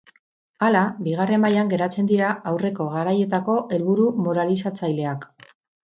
[0.67, 5.29] Hala, bigarren mailan geratzen dira aurreko garaietako helburu moralizatzaileak.